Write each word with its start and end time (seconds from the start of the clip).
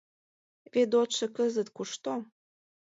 Ведотшо 0.73 1.25
кызыт 1.35 1.67
кушто? 1.75 2.13